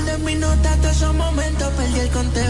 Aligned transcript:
Guardo 0.00 0.16
en 0.16 0.24
mi 0.24 0.34
nota 0.34 0.76
todos 0.76 0.96
esos 0.96 1.14
momentos, 1.14 1.68
perdí 1.74 2.00
el 2.00 2.10
conteo 2.10 2.49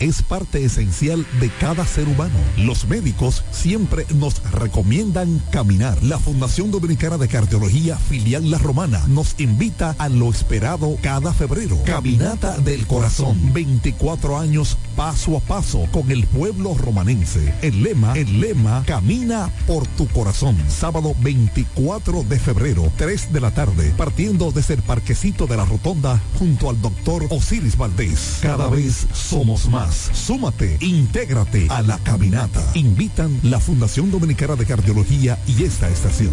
es 0.00 0.22
parte 0.22 0.64
esencial 0.64 1.26
de 1.40 1.50
cada 1.60 1.86
ser 1.86 2.08
humano. 2.08 2.34
Los 2.56 2.86
médicos 2.86 3.44
siempre 3.50 4.06
nos 4.14 4.42
recomiendan 4.50 5.42
caminar. 5.50 6.02
La 6.02 6.18
Fundación 6.18 6.70
Dominicana 6.70 7.18
de 7.18 7.28
Cardiología 7.28 7.96
Filial 7.96 8.50
La 8.50 8.58
Romana 8.58 9.02
nos 9.08 9.34
invita 9.38 9.94
a 9.98 10.08
lo 10.08 10.30
esperado 10.30 10.96
cada 11.02 11.32
febrero. 11.32 11.78
Caminata 11.84 12.58
del 12.58 12.86
Corazón. 12.86 13.52
24 13.52 14.38
años 14.38 14.76
paso 14.96 15.36
a 15.36 15.40
paso 15.40 15.86
con 15.92 16.10
el 16.10 16.26
pueblo 16.26 16.74
romanense. 16.74 17.54
El 17.62 17.82
lema, 17.82 18.14
el 18.14 18.40
lema, 18.40 18.82
camina 18.86 19.50
por 19.66 19.86
tu 19.86 20.06
corazón. 20.08 20.56
Sábado 20.68 21.14
24 21.20 22.22
de 22.24 22.38
febrero, 22.38 22.92
3 22.96 23.32
de 23.32 23.40
la 23.40 23.50
tarde, 23.52 23.92
partiendo 23.96 24.50
desde 24.50 24.74
el 24.74 24.82
parquecito 24.82 25.46
de 25.46 25.56
la 25.56 25.64
rotonda 25.64 26.20
junto 26.38 26.70
al 26.70 26.80
doctor 26.80 27.26
Osiris 27.30 27.76
Valdés. 27.76 28.38
Cada 28.40 28.68
vez 28.68 29.06
somos 29.12 29.68
más. 29.68 29.83
Súmate, 29.92 30.78
intégrate 30.80 31.66
a 31.70 31.82
la 31.82 31.98
caminata. 31.98 32.62
Invitan 32.74 33.38
la 33.42 33.60
Fundación 33.60 34.10
Dominicana 34.10 34.56
de 34.56 34.66
Cardiología 34.66 35.38
y 35.46 35.64
esta 35.64 35.88
estación. 35.88 36.32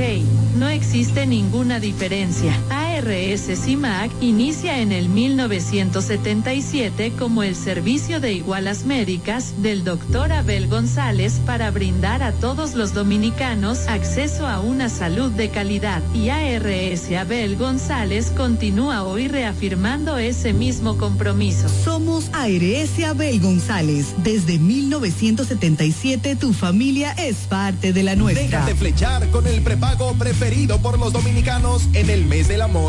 no 0.58 0.70
existe 0.70 1.26
ninguna 1.26 1.82
diferencia. 1.82 2.53
ARS 2.99 3.47
CIMAC 3.63 4.11
inicia 4.19 4.79
en 4.79 4.91
el 4.91 5.07
1977 5.07 7.13
como 7.17 7.43
el 7.43 7.55
servicio 7.55 8.19
de 8.19 8.34
igualas 8.34 8.84
médicas 8.85 9.53
del 9.61 9.85
doctor 9.85 10.34
Abel 10.34 10.67
González 10.67 11.40
para 11.46 11.72
brindar 11.72 12.23
a 12.23 12.34
todos 12.34 12.75
los 12.75 12.93
dominicanos 12.93 13.87
acceso 13.87 14.47
a 14.47 14.59
una 14.59 14.90
salud 14.90 15.31
de 15.31 15.49
calidad. 15.49 16.03
Y 16.13 16.28
ARS 16.29 17.09
Abel 17.17 17.55
González 17.55 18.34
continúa 18.35 19.03
hoy 19.03 19.29
reafirmando 19.29 20.17
ese 20.17 20.51
mismo 20.51 20.97
compromiso. 20.97 21.69
Somos 21.69 22.29
ARS 22.34 23.01
Abel 23.07 23.40
González. 23.40 24.07
Desde 24.23 24.59
1977 24.59 26.35
tu 26.35 26.51
familia 26.51 27.13
es 27.13 27.37
parte 27.47 27.93
de 27.93 28.03
la 28.03 28.17
nuestra. 28.17 28.43
Déjate 28.43 28.75
flechar 28.75 29.29
con 29.29 29.47
el 29.47 29.61
prepago 29.61 30.16
preferido 30.16 30.81
por 30.81 30.99
los 30.99 31.13
dominicanos 31.13 31.87
en 31.93 32.09
el 32.09 32.25
mes 32.25 32.49
del 32.49 32.61
amor 32.61 32.89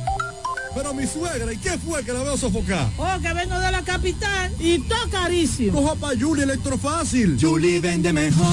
Pero 0.73 0.93
mi 0.93 1.05
suegra, 1.05 1.51
¿y 1.51 1.57
qué 1.57 1.77
fue 1.77 2.03
que 2.03 2.13
la 2.13 2.23
veo 2.23 2.37
sofocar? 2.37 2.89
Oh, 2.97 3.19
que 3.21 3.33
vengo 3.33 3.59
de 3.59 3.71
la 3.71 3.81
capital 3.81 4.51
y 4.59 4.79
todo 4.79 5.09
carísimo. 5.09 5.81
Coja 5.81 5.95
pa' 5.95 6.11
Julie 6.19 6.43
Electrofácil. 6.43 7.37
Julie 7.39 7.79
vende 7.79 8.13
mejor. 8.13 8.47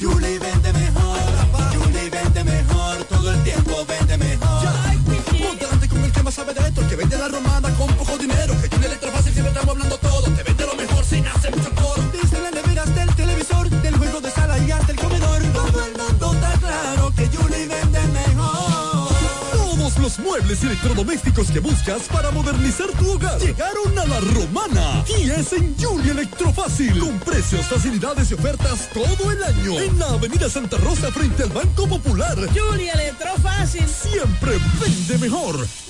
Julie 0.00 0.38
vende 0.38 0.72
mejor. 0.72 1.18
Julie 1.74 2.10
vende 2.10 2.44
mejor. 2.44 3.04
Todo 3.04 3.32
el 3.32 3.42
tiempo 3.42 3.84
vende 3.86 4.18
mejor. 4.18 4.68
Ponte 5.38 5.64
delante 5.64 5.88
con 5.88 6.04
el 6.04 6.12
que 6.12 6.22
más 6.22 6.34
sabe 6.34 6.54
de 6.54 6.60
esto, 6.60 6.80
el 6.80 6.88
que 6.88 6.96
vende 6.96 7.18
la 7.18 7.28
romana 7.28 7.70
con 7.74 7.92
poco 7.94 8.16
dinero. 8.18 8.54
Electrodomésticos 20.88 21.50
que 21.50 21.60
buscas 21.60 22.02
para 22.08 22.30
modernizar 22.30 22.88
tu 22.98 23.12
hogar. 23.12 23.38
Llegaron 23.38 23.98
a 23.98 24.06
la 24.06 24.20
romana. 24.20 25.04
Y 25.06 25.28
es 25.28 25.52
en 25.52 25.76
Julie 25.78 26.12
Electrofácil 26.12 26.98
con 26.98 27.18
precios, 27.20 27.66
facilidades 27.66 28.30
y 28.30 28.34
ofertas 28.34 28.88
todo 28.94 29.30
el 29.30 29.42
año. 29.44 29.78
En 29.78 29.98
la 29.98 30.06
avenida 30.06 30.48
Santa 30.48 30.78
Rosa 30.78 31.10
frente 31.12 31.42
al 31.42 31.50
Banco 31.50 31.86
Popular. 31.86 32.36
Julie 32.54 32.90
Electrofácil 32.90 33.86
siempre 33.86 34.52
vende 34.80 35.18
mejor. 35.18 35.66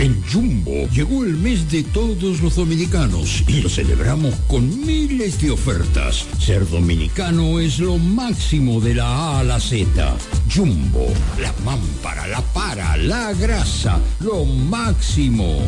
En 0.00 0.24
Jumbo 0.32 0.88
llegó 0.94 1.24
el 1.24 1.36
mes 1.36 1.70
de 1.70 1.82
todos 1.82 2.40
los 2.40 2.56
dominicanos 2.56 3.44
y 3.46 3.60
lo 3.60 3.68
celebramos 3.68 4.34
con 4.48 4.86
miles 4.86 5.38
de 5.42 5.50
ofertas. 5.50 6.24
Ser 6.38 6.66
dominicano 6.66 7.60
es 7.60 7.78
lo 7.78 7.98
máximo 7.98 8.80
de 8.80 8.94
la 8.94 9.04
A 9.04 9.40
a 9.40 9.44
la 9.44 9.60
Z. 9.60 10.16
Jumbo, 10.50 11.06
la 11.38 11.52
mámpara, 11.66 12.26
la 12.28 12.40
para, 12.40 12.96
la 12.96 13.34
grasa, 13.34 14.00
lo 14.20 14.46
máximo. 14.46 15.60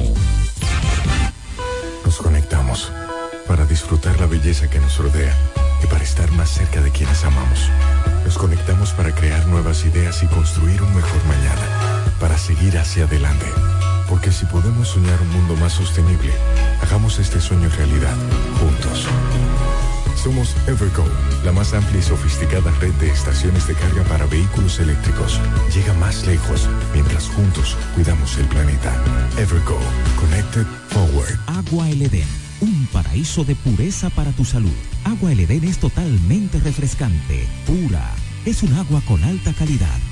Nos 2.03 2.17
conectamos 2.17 2.91
para 3.47 3.67
disfrutar 3.67 4.19
la 4.19 4.25
belleza 4.25 4.71
que 4.71 4.81
nos 4.81 4.97
rodea 4.97 5.37
y 5.85 5.87
para 5.89 6.05
estar 6.05 6.33
más 6.33 6.49
cerca 6.49 6.81
de 6.81 6.91
quienes 6.91 7.23
amamos. 7.23 7.69
Nos 8.25 8.39
conectamos 8.39 8.93
para 8.93 9.15
crear 9.15 9.47
nuevas 9.47 9.85
ideas 9.85 10.23
y 10.23 10.27
construir 10.27 10.81
un 10.81 10.95
mejor 10.95 11.23
mañana, 11.27 12.07
para 12.19 12.39
seguir 12.39 12.79
hacia 12.79 13.05
adelante. 13.05 13.45
Porque 14.13 14.31
si 14.31 14.45
podemos 14.45 14.89
soñar 14.89 15.19
un 15.23 15.31
mundo 15.31 15.57
más 15.57 15.73
sostenible, 15.73 16.31
hagamos 16.83 17.19
este 17.19 17.41
sueño 17.41 17.71
realidad, 17.71 18.15
juntos. 18.61 19.07
Somos 20.23 20.55
Evergo, 20.67 21.07
la 21.47 21.53
más 21.53 21.73
amplia 21.73 21.99
y 21.99 22.03
sofisticada 22.03 22.71
red 22.73 22.93
de 23.01 23.09
estaciones 23.09 23.67
de 23.67 23.73
carga 23.73 24.05
para 24.05 24.27
vehículos 24.27 24.79
eléctricos. 24.81 25.41
Llega 25.75 25.95
más 25.95 26.27
lejos 26.27 26.69
mientras 26.93 27.27
juntos 27.29 27.75
cuidamos 27.95 28.37
el 28.37 28.45
planeta. 28.49 28.95
Evergo, 29.39 29.79
Connected 30.21 30.67
Forward. 30.89 31.39
Agua 31.47 31.89
El 31.89 32.03
Edén, 32.03 32.29
un 32.61 32.87
paraíso 32.93 33.45
de 33.45 33.55
pureza 33.55 34.11
para 34.11 34.33
tu 34.33 34.45
salud. 34.45 34.77
Agua 35.05 35.33
El 35.33 35.41
Edén 35.41 35.65
es 35.65 35.79
totalmente 35.79 36.61
refrescante, 36.61 37.49
pura. 37.65 38.11
Es 38.45 38.63
un 38.63 38.75
agua 38.75 39.01
con 39.09 39.25
alta 39.25 39.55
calidad 39.55 40.12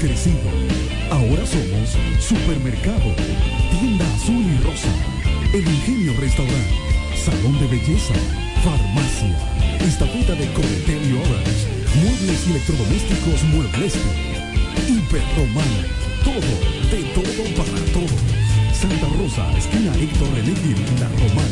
Crecido. 0.00 0.50
Ahora 1.10 1.46
somos 1.46 1.96
Supermercado, 2.20 3.14
Tienda 3.70 4.04
Azul 4.14 4.44
y 4.44 4.62
Rosa, 4.62 4.88
El 5.52 5.66
Ingenio 5.66 6.12
Restaurant, 6.20 6.70
Salón 7.16 7.58
de 7.58 7.66
Belleza, 7.68 8.14
Farmacia, 8.62 9.36
Estafeta 9.80 10.34
de 10.34 10.46
Cometel 10.52 11.02
y 11.08 11.12
Orange, 11.16 11.66
Muebles 12.02 12.46
y 12.46 12.50
Electrodomésticos 12.50 13.44
Muebles, 13.44 13.94
Hiperromana, 14.88 15.82
todo, 16.24 16.52
de 16.90 17.02
todo 17.14 17.44
para 17.56 17.84
todo. 17.92 18.16
Santa 18.74 19.06
Rosa, 19.16 19.44
esquina 19.56 19.92
Héctor 19.94 20.28
René 20.34 20.54
La 21.00 21.08
Romana. 21.08 21.51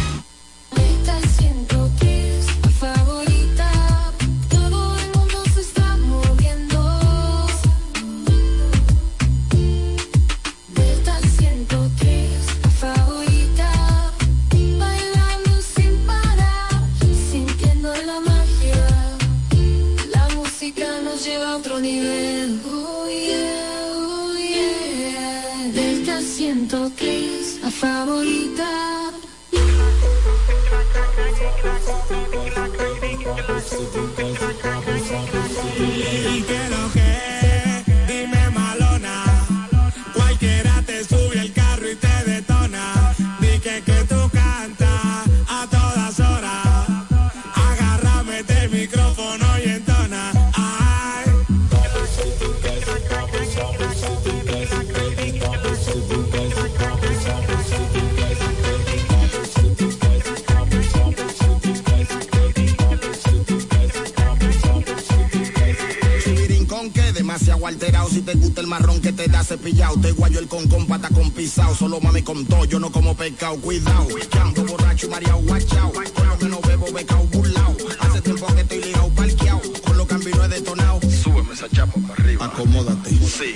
Cepillado, 69.43 69.99
te 69.99 70.11
guayo 70.11 70.39
el 70.39 70.47
con 70.47 70.67
con 70.67 70.85
pata 70.87 71.09
con 71.09 71.31
pisao. 71.31 71.75
Solo 71.75 71.99
mami 71.99 72.21
con 72.21 72.45
todo, 72.45 72.65
yo 72.65 72.79
no 72.79 72.91
como 72.91 73.15
pecado, 73.15 73.55
cuidado. 73.57 74.07
Ando 74.41 74.63
borracho 74.65 75.07
y 75.07 75.09
mareado, 75.09 75.41
guachao. 75.41 75.91
Con 75.91 76.27
lo 76.27 76.37
que 76.37 76.45
no 76.45 76.61
bebo, 76.61 76.91
becao, 76.91 77.23
burlao. 77.27 77.75
Hace 77.99 78.21
tiempo 78.21 78.47
que 78.47 78.61
estoy 78.61 78.83
ligado, 78.83 79.09
parqueado. 79.09 79.61
Con 79.85 79.97
lo 79.97 80.07
cambio 80.07 80.35
no 80.35 80.45
he 80.45 80.47
detonado. 80.47 80.99
Súbeme 81.01 81.53
esa 81.53 81.69
chapa 81.69 81.99
para 82.07 82.23
arriba. 82.23 82.45
Acomódate. 82.45 83.09
Sí, 83.09 83.53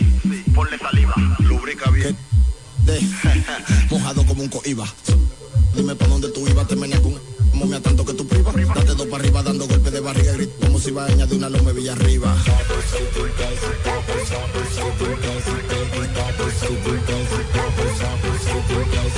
ponle 0.54 0.77
saliva, 0.77 1.13
lubrica 1.39 1.89
bien. 1.92 2.15
De, 2.86 3.01
mojado 3.89 4.25
como 4.25 4.44
un 4.44 4.50
coiba. 4.50 4.88
Dime 5.75 5.96
pa' 5.96 6.08
dónde 6.08 6.30
tú 6.30 6.48
ibas, 6.48 6.68
te 6.68 6.75
meneas 6.75 7.01
con 7.01 7.20
momia 7.54 7.82
tanto 7.82 8.06
que 8.06 8.13
tú 8.13 8.27
privas. 8.27 8.56
Date 8.56 8.96
dos 8.96 9.08
para 9.08 9.24
arriba 9.24 9.44
dando 9.44 9.68
golpes 9.68 9.92
de 9.92 10.00
barriga 10.00 10.34
grito 10.34 10.54
como 10.62 10.80
si 10.80 10.89
iba 10.89 11.04
a 11.04 11.08
añadir 11.08 11.38
una 11.38 11.50
loma 11.50 11.72
villa 11.72 11.94
arriba. 11.94 12.36
super 16.66 16.98
duper, 16.98 17.26
super 17.28 17.90
duper, 18.00 18.40
super 18.40 18.84
duper. 18.86 19.15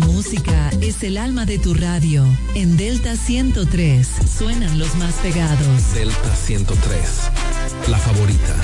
La 0.00 0.06
música 0.06 0.70
es 0.80 1.02
el 1.02 1.18
alma 1.18 1.44
de 1.44 1.58
tu 1.58 1.74
radio. 1.74 2.24
En 2.54 2.76
Delta 2.76 3.16
103 3.16 4.08
suenan 4.38 4.78
los 4.78 4.94
más 4.96 5.14
pegados. 5.16 5.94
Delta 5.94 6.36
103, 6.36 7.00
la 7.88 7.98
favorita. 7.98 8.56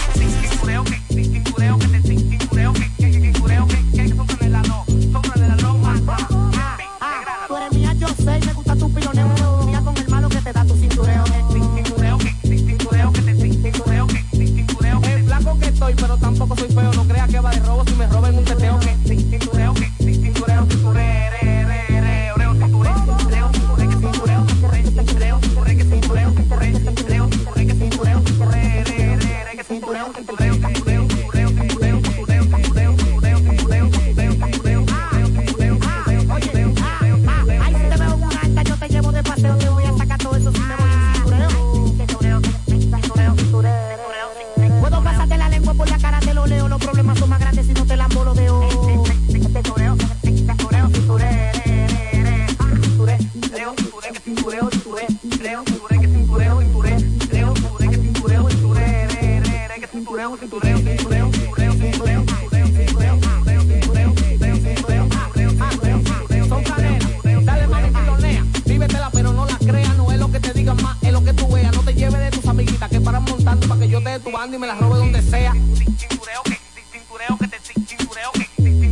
Que 74.26 74.32
te 74.32 74.36
banda 74.36 74.56
y 74.56 74.58
me 74.58 74.66
la 74.66 74.74
robe 74.74 74.98
donde 74.98 75.22
sea. 75.22 75.52
Cintureo 75.52 76.42
que, 76.44 76.50
que 76.50 76.58
te, 76.74 76.82
que, 76.90 76.98
que 76.98 77.46
te, 77.46 77.56
que, 77.56 78.46
que 78.46 78.56
te, 78.56 78.70
que, 78.70 78.90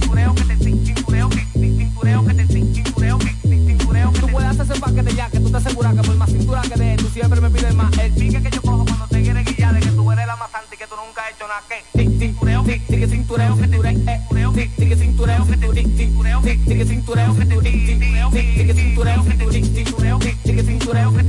que 4.15 4.21
Tú 4.21 4.29
puedes 4.29 4.51
hacer 4.51 4.67
ese 4.71 4.81
paquete 4.81 5.15
ya, 5.15 5.29
que 5.29 5.41
tú 5.41 5.51
te 5.51 5.57
aseguras 5.57 5.95
que 5.95 6.03
por 6.03 6.17
más 6.17 6.31
cintura 6.31 6.63
que 6.63 6.77
de 6.77 6.97
tú 6.97 7.09
siempre 7.09 7.41
me 7.41 7.51
pides 7.51 7.75
más. 7.75 7.97
El 7.99 8.13
pique 8.13 8.43
que 8.43 8.51
yo 8.51 8.63
cojo 8.63 8.85
cuando 8.85 9.07
te 9.09 9.23
quieres 9.23 9.45
de 9.45 9.81
que 9.81 9.91
tú 9.91 10.13
eres 10.13 10.27
la 10.27 10.37
más 10.37 10.51
santa 10.51 10.75
y 10.75 10.79
que 10.79 10.87
tú 10.87 10.95
nunca 10.97 11.23
has 11.25 11.33
hecho 11.33 11.49
nada 11.49 11.63
que. 11.69 11.83
Que 11.99 12.05
te, 12.11 12.27
eh, 12.27 12.35
que 12.65 12.79
te, 12.79 12.97
tic, 12.97 13.11
cintureo 13.11 13.57
que 13.57 13.69
te, 13.69 13.77
cintureo, 13.77 14.53
tic, 14.53 14.77
tic, 14.77 14.99
cintureo 14.99 15.47
que 15.47 15.57
te, 15.57 15.69
tic, 15.69 15.97
cintureo, 15.97 16.41
tic, 16.43 16.65
tic, 16.65 16.87
cintureo 16.87 17.37
que 17.37 17.45
te, 17.45 17.55
eh, 17.55 17.61
tic, 17.61 17.87
tic, 18.57 18.77
cintureo 18.77 19.25
que 19.25 19.35
te, 19.35 19.47
tic, 19.47 19.65
cintureo, 19.75 20.19
tic, 20.19 20.43
tic, 20.43 20.65
cintureo 20.65 21.15
que 21.15 21.17
te, 21.17 21.21
eh, 21.21 21.24